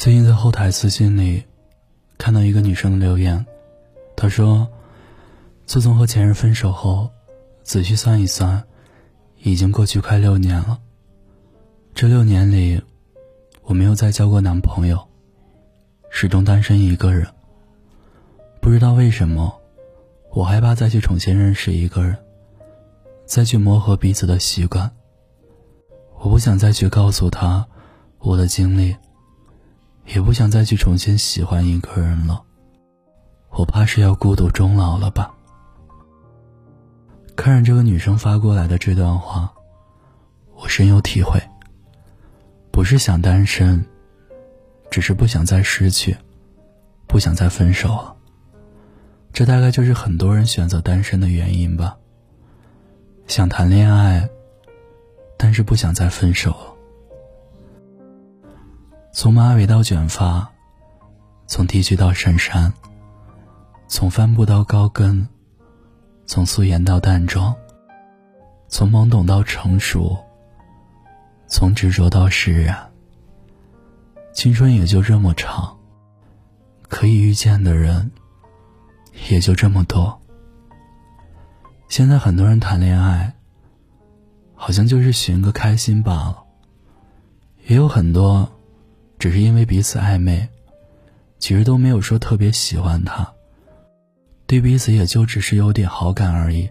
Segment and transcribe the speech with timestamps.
[0.00, 1.44] 最近在后台私信里
[2.16, 3.44] 看到一个女生的留言，
[4.16, 4.66] 她说
[5.66, 7.10] ：“自从和前任分手后，
[7.62, 8.64] 仔细算一算，
[9.42, 10.78] 已经过去快六年了。
[11.94, 12.80] 这六年里，
[13.64, 15.06] 我没有再交过男朋友，
[16.08, 17.28] 始终单身一个人。
[18.62, 19.54] 不知道为什么，
[20.30, 22.16] 我害怕再去重新认识一个人，
[23.26, 24.90] 再去磨合彼此的习惯。
[26.20, 27.68] 我不想再去告诉他
[28.20, 28.96] 我的经历。”
[30.12, 32.42] 也不想再去重新喜欢一个人了，
[33.50, 35.32] 我怕是要孤独终老了吧。
[37.36, 39.50] 看着这个女生发过来的这段话，
[40.56, 41.40] 我深有体会。
[42.72, 43.84] 不是想单身，
[44.90, 46.16] 只是不想再失去，
[47.06, 48.16] 不想再分手了。
[49.32, 51.96] 这大概就是很多人选择单身的原因吧。
[53.28, 54.28] 想谈恋爱，
[55.36, 56.56] 但是不想再分手。
[59.20, 60.50] 从马尾到卷发，
[61.46, 62.72] 从剃须到衬衫，
[63.86, 65.28] 从帆布到高跟，
[66.24, 67.54] 从素颜到淡妆，
[68.68, 70.16] 从懵懂到成熟，
[71.46, 72.90] 从执着到释然。
[74.32, 75.76] 青春也就这么长，
[76.88, 78.10] 可以遇见的人
[79.28, 80.18] 也就这么多。
[81.90, 83.34] 现在很多人谈恋爱，
[84.54, 86.42] 好像就是寻个开心罢了，
[87.66, 88.50] 也有很多。
[89.20, 90.48] 只是因为彼此暧昧，
[91.38, 93.30] 其实都没有说特别喜欢他，
[94.46, 96.70] 对彼此也就只是有点好感而已，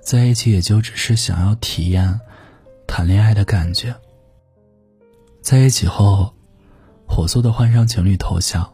[0.00, 2.20] 在一起也就只是想要体验
[2.86, 3.92] 谈恋爱的感觉。
[5.42, 6.32] 在一起后，
[7.08, 8.72] 火速的换上情侣头像，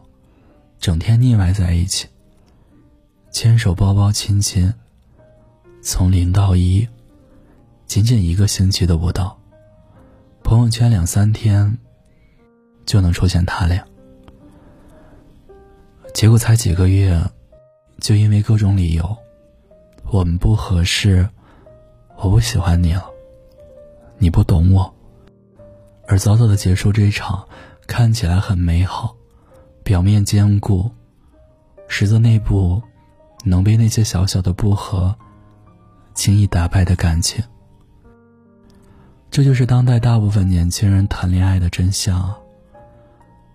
[0.79, 2.07] 整天腻歪在一起，
[3.31, 4.71] 牵手、抱抱、亲亲，
[5.81, 6.87] 从零到一，
[7.87, 9.39] 仅仅一个星期都不到，
[10.43, 11.79] 朋友圈两三天。
[12.87, 13.85] 就能出现他俩，
[16.13, 17.21] 结果才几个月，
[17.99, 19.15] 就因为各种理由，
[20.09, 21.29] 我们不合适，
[22.15, 23.05] 我不喜欢你了，
[24.17, 24.91] 你不懂我，
[26.07, 27.45] 而早早的结束这一场
[27.85, 29.13] 看起来很美好、
[29.83, 30.89] 表面坚固、
[31.89, 32.81] 实则内部
[33.43, 35.13] 能被那些小小的不和
[36.13, 37.43] 轻易打败的感情。
[39.29, 42.33] 这就是当代大部分年轻人谈恋爱的真相！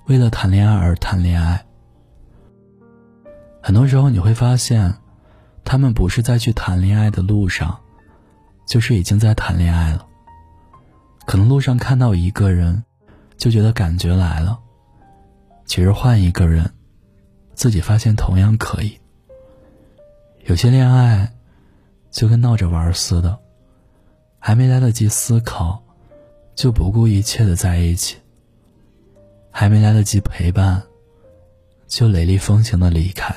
[0.06, 1.64] 为了谈恋爱而谈恋爱，
[3.62, 4.92] 很多时候你会发现，
[5.64, 7.78] 他们不是在去谈恋爱的路上，
[8.66, 10.04] 就是已经在谈恋爱了。
[11.24, 12.82] 可能路上看到一个人，
[13.36, 14.58] 就觉得感觉来了，
[15.66, 16.68] 其实换一个人，
[17.54, 18.98] 自己发现同样可以。
[20.46, 21.32] 有些恋爱，
[22.10, 23.38] 就跟闹着玩似的，
[24.40, 25.80] 还没来得及思考，
[26.56, 28.16] 就不顾一切的在一起。
[29.52, 30.82] 还没来得及陪伴，
[31.86, 33.32] 就雷厉风行的离开。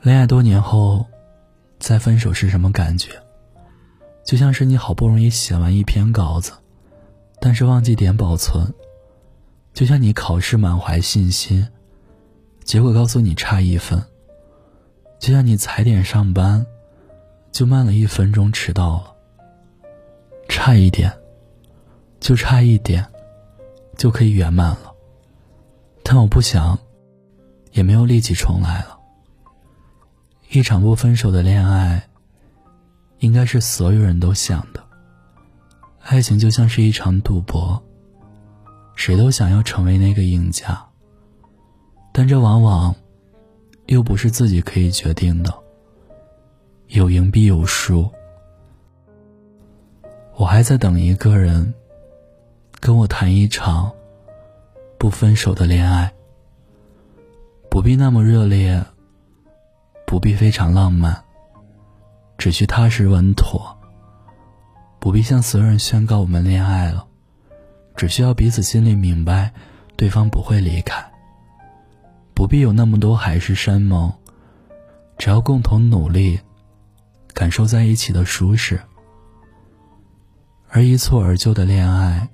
[0.00, 1.04] 恋爱多年后，
[1.80, 3.10] 再分手是什么感觉？
[4.24, 6.52] 就像是你好不容易写完一篇稿子，
[7.40, 8.64] 但是忘记点保存；
[9.74, 11.66] 就像你考试满怀信心，
[12.62, 13.98] 结果告诉你差一分；
[15.18, 16.64] 就像你踩点上班，
[17.50, 19.16] 就慢了一分钟迟到了，
[20.48, 21.12] 差一点。
[22.20, 23.06] 就差一点，
[23.96, 24.92] 就可以圆满了。
[26.02, 26.78] 但我不想，
[27.72, 28.98] 也没有力气重来了。
[30.50, 32.08] 一场不分手的恋爱，
[33.18, 34.82] 应该是所有人都想的。
[36.00, 37.82] 爱情就像是一场赌博，
[38.94, 40.82] 谁都想要成为那个赢家。
[42.12, 42.94] 但这往往，
[43.86, 45.54] 又不是自己可以决定的。
[46.88, 48.10] 有赢必有输。
[50.34, 51.74] 我还在等一个人。
[52.80, 53.92] 跟我谈一场
[54.98, 56.12] 不分手的恋爱，
[57.70, 58.82] 不必那么热烈，
[60.06, 61.22] 不必非常浪漫，
[62.36, 63.76] 只需踏实稳妥。
[65.00, 67.06] 不必向所有人宣告我们恋爱了，
[67.94, 69.52] 只需要彼此心里明白，
[69.96, 71.04] 对方不会离开。
[72.34, 74.12] 不必有那么多海誓山盟，
[75.16, 76.40] 只要共同努力，
[77.34, 78.80] 感受在一起的舒适。
[80.68, 82.28] 而一蹴而就的恋爱。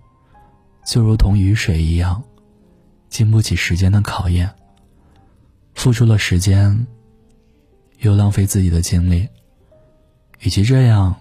[0.85, 2.23] 就如同雨水一样，
[3.09, 4.55] 经不起时间的考验。
[5.75, 6.87] 付出了时间，
[7.99, 9.29] 又浪费自己的精力。
[10.41, 11.17] 与其这样，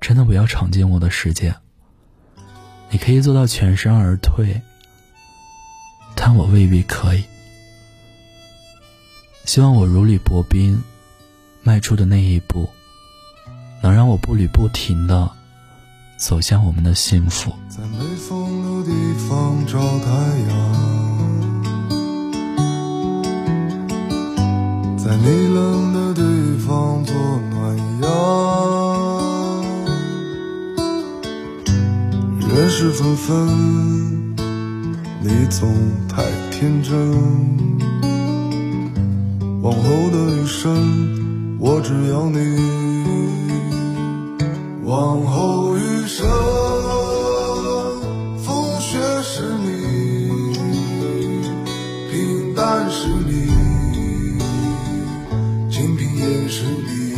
[0.00, 1.54] 真的不要闯进我的世界。
[2.90, 4.60] 你可以做到全身而退，
[6.14, 7.24] 但我未必可以。
[9.44, 10.82] 希望我如履薄冰，
[11.62, 12.68] 迈出的那一步，
[13.82, 15.30] 能让我步履不停的
[16.18, 17.52] 走向我们的幸福。
[17.68, 18.92] 在没风的地
[19.28, 20.10] 方找太
[20.48, 20.52] 阳，
[24.98, 26.22] 在你冷的地
[26.58, 27.14] 方做
[27.50, 28.08] 暖阳。
[32.48, 34.34] 人是纷纷，
[35.22, 35.72] 你总
[36.08, 36.92] 太天真。
[39.62, 42.77] 往后的余生，我只要你。
[44.88, 46.26] 往后余生，
[48.38, 50.54] 风雪是你，
[52.10, 53.50] 平淡是你，
[55.70, 57.12] 清贫也是你，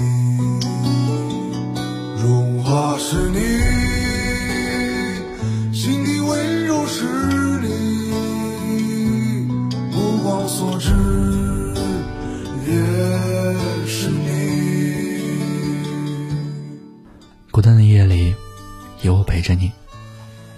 [2.20, 3.38] 荣华是你，
[5.72, 7.04] 心底温柔是
[7.62, 7.68] 你，
[9.92, 10.90] 目光所至
[19.02, 19.72] 有我陪着你。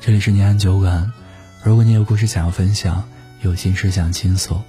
[0.00, 1.12] 这里是念安酒馆，
[1.62, 3.04] 如果你有故事想要分享，
[3.40, 4.60] 有心事想倾诉，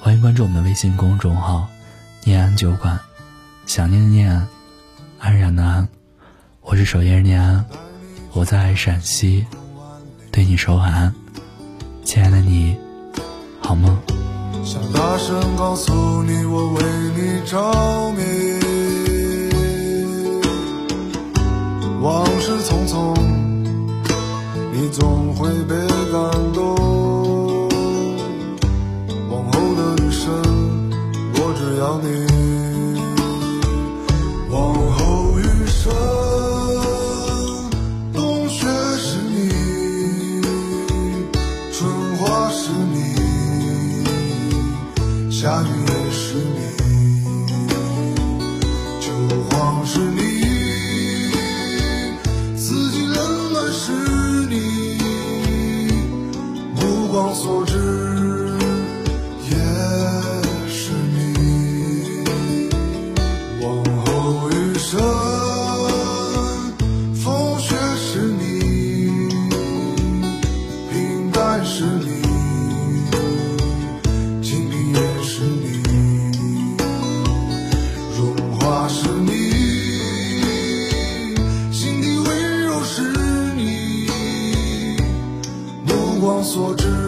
[0.00, 1.68] 欢迎关注我们的微信公众号
[2.24, 2.98] “念安酒馆”。
[3.66, 4.48] 想念的念，
[5.20, 5.88] 安然的安，
[6.60, 7.64] 我是守夜人念安，
[8.32, 9.46] 我在陕西，
[10.32, 11.14] 对你说晚安，
[12.04, 12.76] 亲爱的你，
[13.60, 13.96] 好梦。
[14.64, 16.82] 想大声告诉你，我为
[17.14, 18.22] 你着迷。
[22.02, 22.93] 往事匆匆，
[24.94, 25.74] 总会被
[26.12, 26.73] 感动。
[53.14, 53.92] 温暖是
[54.48, 54.98] 你，
[56.74, 58.13] 目光所至
[86.54, 87.03] 所知。